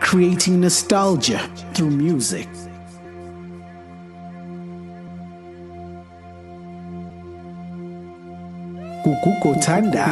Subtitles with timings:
[0.00, 1.38] creating nostalgia
[1.74, 2.48] through music.
[9.04, 10.06] Kukuko Tanda.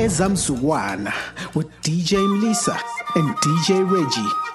[0.00, 1.12] ezamzukwana
[1.54, 2.80] with DJ Melissa
[3.16, 4.49] and DJ Reggie.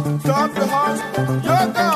[0.00, 1.89] Stop the heart, your girl.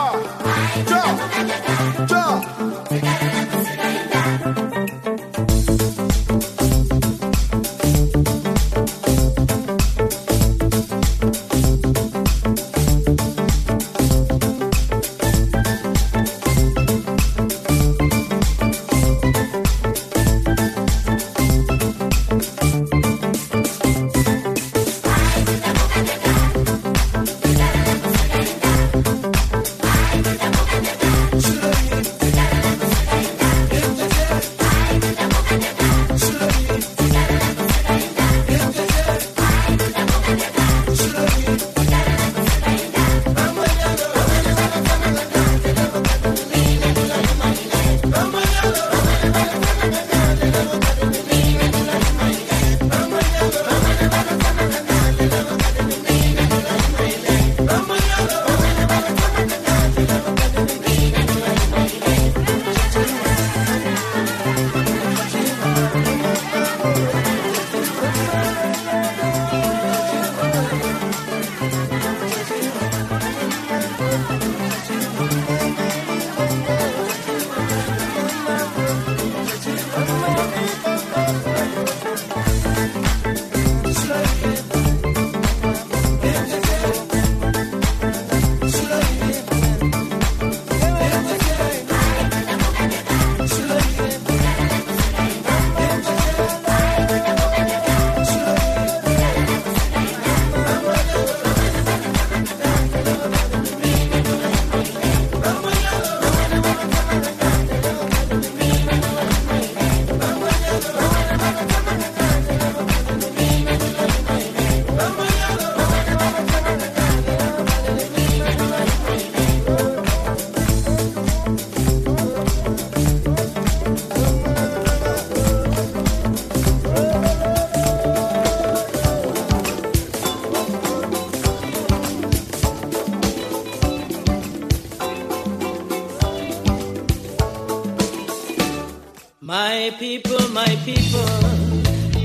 [139.84, 141.28] My people, my people,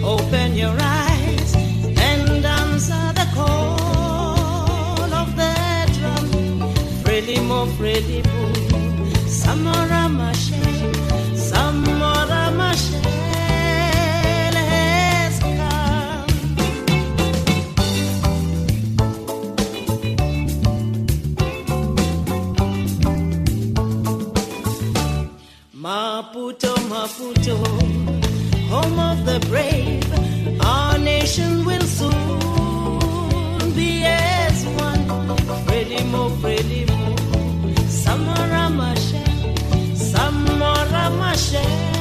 [0.01, 5.53] open your eyes and answer the call of the
[5.99, 6.71] drum.
[7.03, 8.53] Frelimo, Frelimu,
[9.27, 10.48] Samora Machel, Samora
[26.87, 28.69] Maputo, Maputo, oh.
[28.69, 30.03] home of the brave,
[30.61, 35.07] our nation will soon be as one.
[35.65, 37.15] Frelimo, Frelimo,
[37.87, 39.55] Samora Machel,
[39.95, 41.98] Samora Machel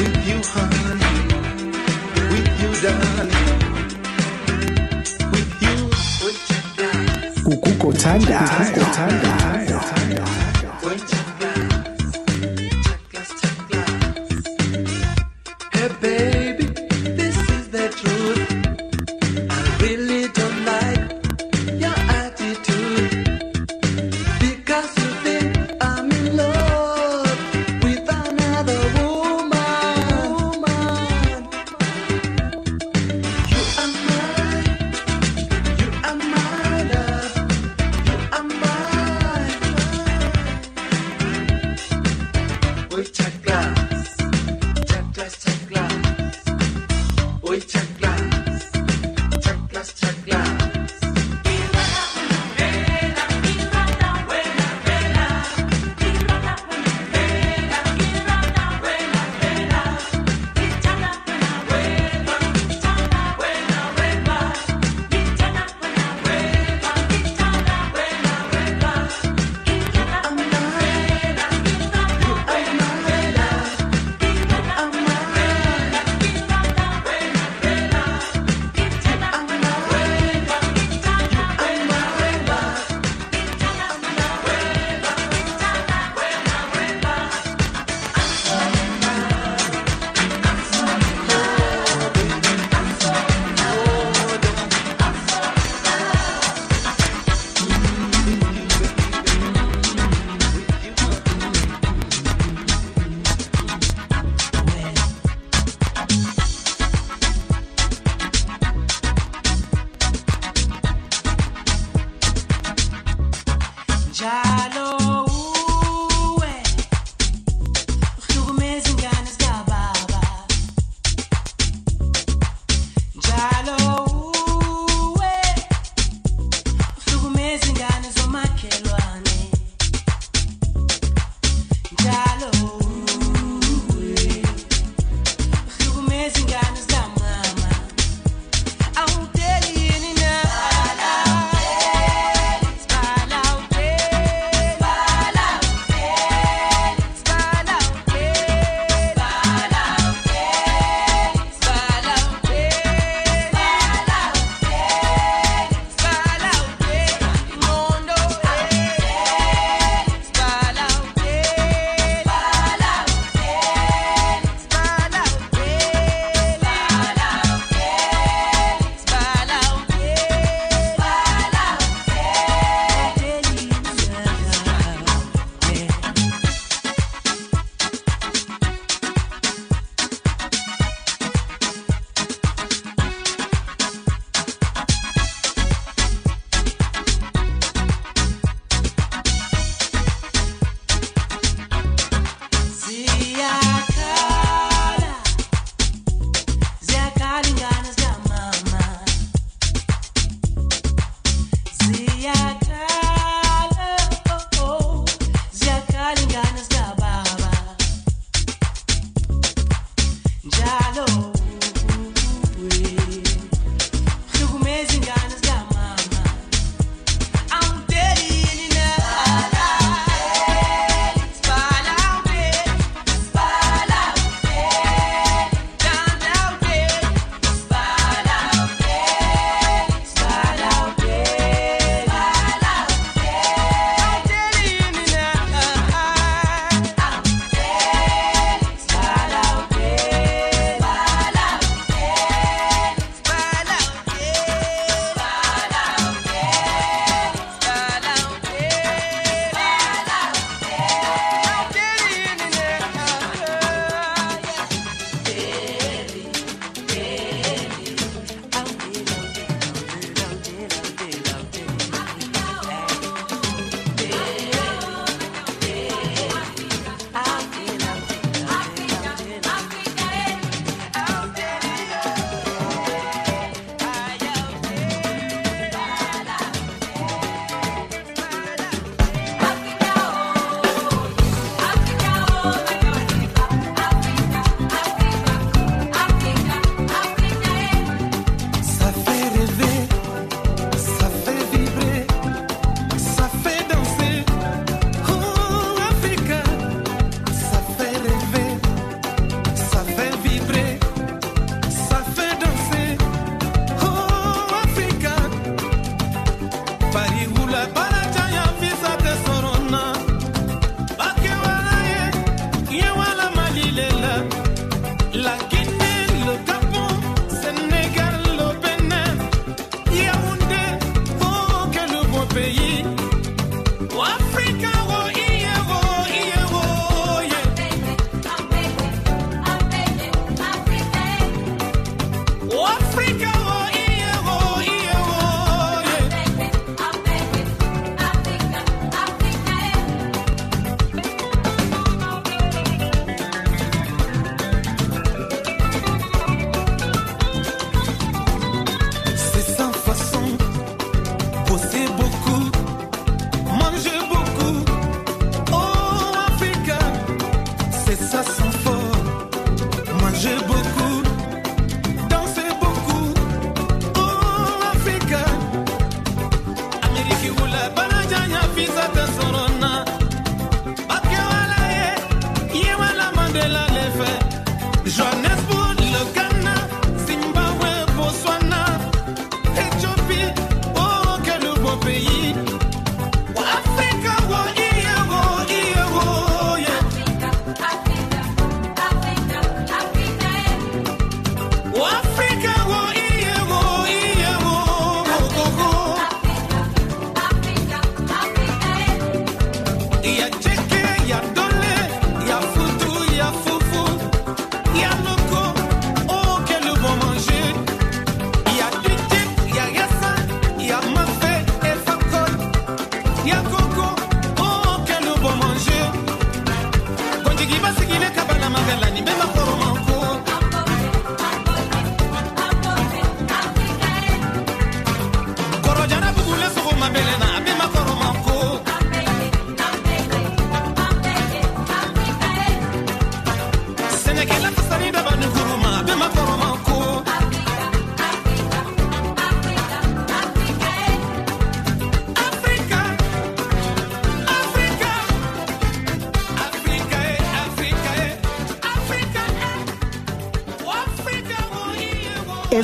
[0.00, 0.96] with you, honey,
[2.30, 3.32] with you, darling,
[5.30, 5.76] with you,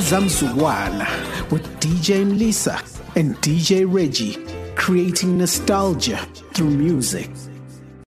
[0.07, 1.05] Zamzuwana
[1.51, 2.79] with DJ Mlisa
[3.17, 4.37] and DJ Reggie,
[4.75, 6.15] creating nostalgia
[6.53, 7.29] through music.